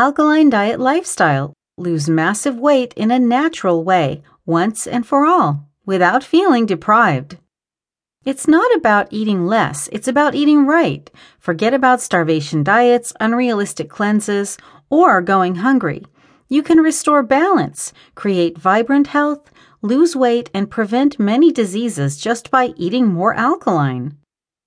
Alkaline 0.00 0.48
Diet 0.48 0.80
Lifestyle 0.80 1.52
Lose 1.76 2.08
massive 2.08 2.56
weight 2.56 2.94
in 2.96 3.10
a 3.10 3.18
natural 3.18 3.84
way, 3.84 4.22
once 4.46 4.86
and 4.86 5.06
for 5.06 5.26
all, 5.26 5.68
without 5.84 6.24
feeling 6.24 6.64
deprived. 6.64 7.36
It's 8.24 8.48
not 8.48 8.74
about 8.74 9.08
eating 9.10 9.44
less, 9.44 9.90
it's 9.92 10.08
about 10.08 10.34
eating 10.34 10.64
right. 10.64 11.10
Forget 11.38 11.74
about 11.74 12.00
starvation 12.00 12.64
diets, 12.64 13.12
unrealistic 13.20 13.90
cleanses, 13.90 14.56
or 14.88 15.20
going 15.20 15.56
hungry. 15.56 16.02
You 16.48 16.62
can 16.62 16.78
restore 16.78 17.22
balance, 17.22 17.92
create 18.14 18.56
vibrant 18.56 19.08
health, 19.08 19.50
lose 19.82 20.16
weight, 20.16 20.48
and 20.54 20.70
prevent 20.70 21.20
many 21.20 21.52
diseases 21.52 22.16
just 22.16 22.50
by 22.50 22.72
eating 22.78 23.06
more 23.06 23.34
alkaline. 23.34 24.16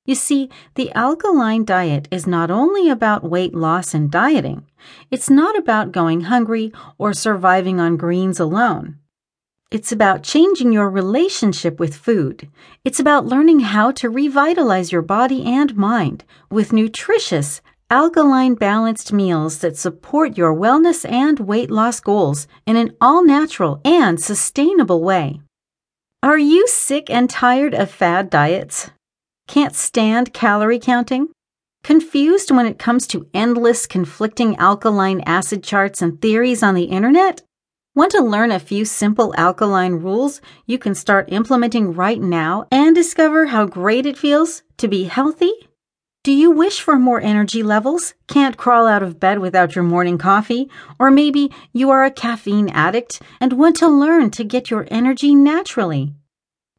You 0.05 0.15
see, 0.15 0.49
the 0.75 0.91
alkaline 0.93 1.63
diet 1.63 2.09
is 2.11 2.27
not 2.27 2.51
only 2.51 2.89
about 2.89 3.29
weight 3.29 3.55
loss 3.55 3.93
and 3.93 4.11
dieting, 4.11 4.65
it's 5.09 5.29
not 5.29 5.57
about 5.57 5.93
going 5.93 6.21
hungry 6.21 6.73
or 6.97 7.13
surviving 7.13 7.79
on 7.79 7.95
greens 7.95 8.37
alone. 8.37 8.97
It's 9.71 9.93
about 9.93 10.21
changing 10.21 10.73
your 10.73 10.89
relationship 10.89 11.79
with 11.79 11.95
food. 11.95 12.49
It's 12.83 12.99
about 12.99 13.25
learning 13.25 13.61
how 13.61 13.91
to 13.93 14.09
revitalize 14.09 14.91
your 14.91 15.01
body 15.01 15.45
and 15.45 15.75
mind 15.77 16.25
with 16.51 16.73
nutritious, 16.73 17.61
alkaline 17.89 18.55
balanced 18.55 19.13
meals 19.13 19.59
that 19.59 19.77
support 19.77 20.37
your 20.37 20.53
wellness 20.53 21.09
and 21.09 21.39
weight 21.39 21.71
loss 21.71 22.01
goals 22.01 22.45
in 22.67 22.75
an 22.75 22.93
all 22.99 23.23
natural 23.23 23.79
and 23.85 24.19
sustainable 24.19 25.01
way. 25.01 25.39
Are 26.21 26.37
you 26.37 26.67
sick 26.67 27.09
and 27.09 27.29
tired 27.29 27.73
of 27.73 27.89
fad 27.89 28.29
diets? 28.29 28.91
Can't 29.47 29.75
stand 29.75 30.33
calorie 30.33 30.79
counting? 30.79 31.29
Confused 31.83 32.49
when 32.49 32.65
it 32.65 32.79
comes 32.79 33.05
to 33.07 33.27
endless 33.33 33.85
conflicting 33.85 34.55
alkaline 34.55 35.21
acid 35.25 35.63
charts 35.63 36.01
and 36.01 36.21
theories 36.21 36.63
on 36.63 36.75
the 36.75 36.85
internet? 36.85 37.41
Want 37.93 38.11
to 38.13 38.23
learn 38.23 38.51
a 38.51 38.59
few 38.59 38.85
simple 38.85 39.35
alkaline 39.37 39.93
rules 39.93 40.41
you 40.65 40.79
can 40.79 40.95
start 40.95 41.31
implementing 41.31 41.93
right 41.93 42.19
now 42.19 42.65
and 42.71 42.95
discover 42.95 43.47
how 43.47 43.65
great 43.65 44.05
it 44.05 44.17
feels 44.17 44.63
to 44.77 44.87
be 44.87 45.03
healthy? 45.03 45.51
Do 46.23 46.31
you 46.31 46.49
wish 46.49 46.79
for 46.79 46.97
more 46.97 47.19
energy 47.19 47.61
levels? 47.61 48.13
Can't 48.27 48.55
crawl 48.55 48.87
out 48.87 49.03
of 49.03 49.19
bed 49.19 49.39
without 49.39 49.75
your 49.75 49.83
morning 49.83 50.17
coffee? 50.17 50.69
Or 50.97 51.11
maybe 51.11 51.51
you 51.73 51.89
are 51.89 52.05
a 52.05 52.11
caffeine 52.11 52.69
addict 52.69 53.21
and 53.41 53.53
want 53.53 53.75
to 53.77 53.89
learn 53.89 54.31
to 54.31 54.45
get 54.45 54.71
your 54.71 54.87
energy 54.89 55.35
naturally? 55.35 56.13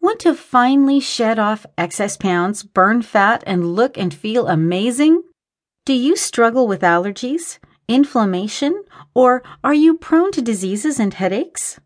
Want 0.04 0.20
to 0.20 0.34
finally 0.34 1.00
shed 1.00 1.38
off 1.38 1.64
excess 1.78 2.18
pounds, 2.18 2.62
burn 2.62 3.00
fat, 3.00 3.42
and 3.46 3.74
look 3.74 3.96
and 3.96 4.12
feel 4.12 4.48
amazing? 4.48 5.22
Do 5.86 5.94
you 5.94 6.14
struggle 6.14 6.68
with 6.68 6.82
allergies? 6.82 7.58
inflammation, 7.88 8.84
or 9.14 9.42
are 9.62 9.72
you 9.72 9.96
prone 9.96 10.30
to 10.32 10.42
diseases 10.42 11.00
and 11.00 11.14
headaches? 11.14 11.80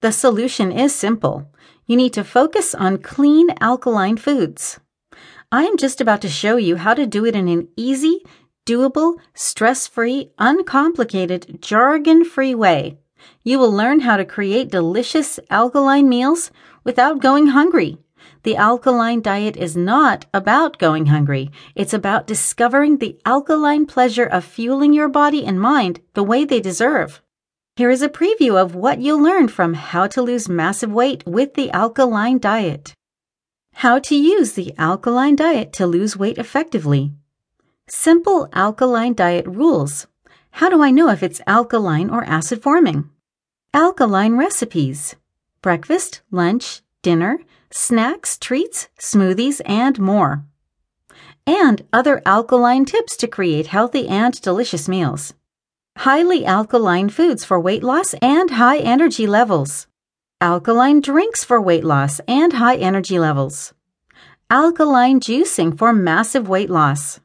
The 0.00 0.12
solution 0.12 0.70
is 0.70 0.94
simple. 0.94 1.50
You 1.86 1.96
need 1.96 2.12
to 2.12 2.22
focus 2.22 2.72
on 2.72 2.98
clean 2.98 3.48
alkaline 3.60 4.16
foods. 4.16 4.78
I 5.50 5.64
am 5.64 5.76
just 5.76 6.00
about 6.00 6.20
to 6.22 6.28
show 6.28 6.56
you 6.56 6.76
how 6.76 6.94
to 6.94 7.04
do 7.04 7.26
it 7.26 7.34
in 7.34 7.48
an 7.48 7.66
easy, 7.76 8.22
doable, 8.64 9.16
stress 9.34 9.88
free, 9.88 10.30
uncomplicated, 10.38 11.60
jargon 11.60 12.24
free 12.24 12.54
way. 12.54 12.98
You 13.42 13.58
will 13.58 13.72
learn 13.72 14.00
how 14.00 14.18
to 14.18 14.24
create 14.24 14.70
delicious 14.70 15.40
alkaline 15.50 16.08
meals 16.08 16.50
without 16.84 17.20
going 17.20 17.48
hungry. 17.48 17.98
The 18.44 18.56
alkaline 18.56 19.22
diet 19.22 19.56
is 19.56 19.76
not 19.76 20.26
about 20.32 20.78
going 20.78 21.06
hungry. 21.06 21.50
It's 21.74 21.94
about 21.94 22.26
discovering 22.26 22.98
the 22.98 23.18
alkaline 23.24 23.86
pleasure 23.86 24.26
of 24.26 24.44
fueling 24.44 24.92
your 24.92 25.08
body 25.08 25.44
and 25.44 25.60
mind 25.60 26.00
the 26.12 26.22
way 26.22 26.44
they 26.44 26.60
deserve. 26.60 27.22
Here 27.76 27.90
is 27.90 28.02
a 28.02 28.08
preview 28.08 28.60
of 28.60 28.74
what 28.74 29.00
you'll 29.00 29.20
learn 29.20 29.48
from 29.48 29.74
How 29.74 30.06
to 30.08 30.22
Lose 30.22 30.48
Massive 30.48 30.92
Weight 30.92 31.26
with 31.26 31.54
the 31.54 31.70
Alkaline 31.72 32.38
Diet. 32.38 32.94
How 33.74 33.98
to 33.98 34.14
use 34.14 34.52
the 34.52 34.72
alkaline 34.78 35.34
diet 35.34 35.72
to 35.74 35.86
lose 35.86 36.16
weight 36.16 36.38
effectively. 36.38 37.12
Simple 37.88 38.48
alkaline 38.52 39.14
diet 39.14 39.46
rules. 39.48 40.06
How 40.52 40.70
do 40.70 40.80
I 40.80 40.92
know 40.92 41.08
if 41.08 41.24
it's 41.24 41.40
alkaline 41.48 42.08
or 42.08 42.22
acid 42.24 42.62
forming? 42.62 43.10
Alkaline 43.74 44.36
recipes. 44.36 45.16
Breakfast, 45.60 46.22
lunch, 46.30 46.82
dinner, 47.04 47.38
snacks, 47.70 48.38
treats, 48.38 48.88
smoothies, 48.98 49.60
and 49.66 50.00
more. 50.00 50.44
And 51.46 51.84
other 51.92 52.22
alkaline 52.24 52.86
tips 52.86 53.16
to 53.18 53.28
create 53.28 53.66
healthy 53.66 54.08
and 54.08 54.40
delicious 54.40 54.88
meals. 54.88 55.34
Highly 55.98 56.46
alkaline 56.46 57.10
foods 57.10 57.44
for 57.44 57.60
weight 57.60 57.84
loss 57.84 58.14
and 58.14 58.52
high 58.52 58.78
energy 58.78 59.26
levels. 59.26 59.86
Alkaline 60.40 61.00
drinks 61.00 61.44
for 61.44 61.60
weight 61.60 61.84
loss 61.84 62.20
and 62.26 62.54
high 62.54 62.76
energy 62.76 63.18
levels. 63.18 63.74
Alkaline 64.50 65.20
juicing 65.20 65.76
for 65.76 65.92
massive 65.92 66.48
weight 66.48 66.70
loss. 66.70 67.20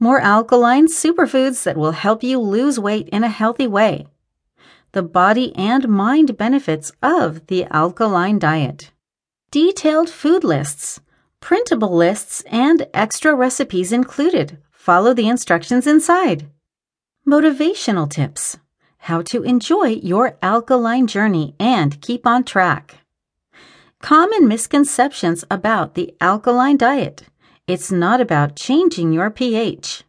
More 0.00 0.20
alkaline 0.20 0.86
superfoods 0.88 1.62
that 1.64 1.76
will 1.76 1.92
help 1.92 2.22
you 2.22 2.38
lose 2.40 2.80
weight 2.80 3.08
in 3.10 3.22
a 3.22 3.28
healthy 3.28 3.66
way. 3.66 4.06
The 4.92 5.02
body 5.02 5.54
and 5.56 5.88
mind 5.88 6.36
benefits 6.36 6.92
of 7.02 7.46
the 7.48 7.64
alkaline 7.66 8.38
diet 8.38 8.92
detailed 9.54 10.10
food 10.10 10.42
lists, 10.42 11.00
printable 11.38 11.94
lists, 11.94 12.42
and 12.50 12.88
extra 12.92 13.32
recipes 13.32 13.92
included. 13.92 14.58
Follow 14.72 15.14
the 15.14 15.28
instructions 15.28 15.86
inside. 15.86 16.50
Motivational 17.24 18.10
tips 18.10 18.58
how 18.98 19.22
to 19.22 19.44
enjoy 19.44 19.86
your 20.02 20.36
alkaline 20.42 21.06
journey 21.06 21.54
and 21.60 22.00
keep 22.00 22.26
on 22.26 22.42
track. 22.42 22.96
Common 24.02 24.48
misconceptions 24.48 25.44
about 25.48 25.94
the 25.94 26.12
alkaline 26.20 26.76
diet. 26.76 27.22
It's 27.68 27.92
not 27.92 28.20
about 28.20 28.56
changing 28.56 29.12
your 29.12 29.30
pH. 29.30 30.02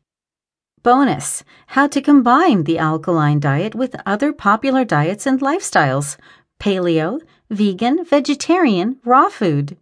Bonus 0.81 1.44
How 1.67 1.85
to 1.85 2.01
combine 2.01 2.63
the 2.63 2.79
alkaline 2.79 3.39
diet 3.39 3.75
with 3.75 4.01
other 4.07 4.34
popular 4.34 4.84
diets 4.84 5.28
and 5.28 5.39
lifestyles 5.39 6.17
paleo, 6.59 7.19
vegan, 7.50 8.03
vegetarian, 8.03 8.97
raw 9.06 9.29
food. 9.29 9.78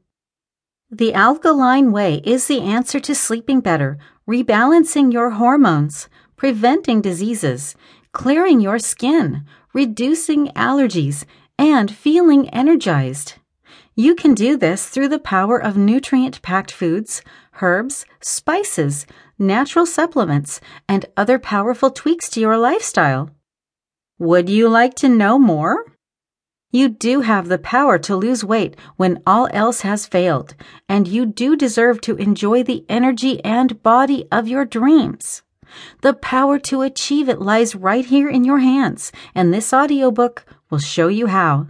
The 0.91 1.13
alkaline 1.13 1.91
way 1.91 2.21
is 2.23 2.47
the 2.47 2.61
answer 2.61 2.99
to 2.99 3.15
sleeping 3.15 3.61
better, 3.61 3.97
rebalancing 4.27 5.11
your 5.11 5.31
hormones, 5.31 6.07
preventing 6.35 7.01
diseases, 7.01 7.75
clearing 8.11 8.59
your 8.59 8.79
skin, 8.79 9.45
reducing 9.73 10.47
allergies, 10.49 11.25
and 11.57 11.89
feeling 11.89 12.49
energized. 12.49 13.35
You 13.95 14.15
can 14.15 14.33
do 14.33 14.57
this 14.57 14.87
through 14.87 15.09
the 15.09 15.19
power 15.19 15.57
of 15.57 15.77
nutrient 15.77 16.41
packed 16.41 16.71
foods, 16.71 17.21
herbs, 17.61 18.05
spices, 18.21 19.05
natural 19.37 19.85
supplements, 19.85 20.59
and 20.87 21.05
other 21.15 21.39
powerful 21.39 21.91
tweaks 21.91 22.29
to 22.29 22.39
your 22.39 22.57
lifestyle. 22.57 23.29
Would 24.19 24.49
you 24.49 24.69
like 24.69 24.95
to 24.95 25.09
know 25.09 25.37
more? 25.37 25.85
You 26.75 26.89
do 26.89 27.21
have 27.21 27.49
the 27.49 27.59
power 27.59 27.99
to 27.99 28.15
lose 28.15 28.43
weight 28.43 28.75
when 28.95 29.21
all 29.27 29.47
else 29.53 29.81
has 29.81 30.07
failed, 30.07 30.55
and 30.89 31.07
you 31.07 31.27
do 31.27 31.55
deserve 31.55 32.01
to 32.01 32.15
enjoy 32.15 32.63
the 32.63 32.83
energy 32.89 33.39
and 33.45 33.83
body 33.83 34.27
of 34.31 34.47
your 34.47 34.65
dreams. 34.65 35.43
The 36.01 36.15
power 36.15 36.57
to 36.57 36.81
achieve 36.81 37.29
it 37.29 37.39
lies 37.39 37.75
right 37.75 38.03
here 38.03 38.27
in 38.27 38.43
your 38.43 38.57
hands, 38.57 39.11
and 39.35 39.53
this 39.53 39.71
audiobook 39.71 40.45
will 40.71 40.79
show 40.79 41.09
you 41.09 41.27
how. 41.27 41.67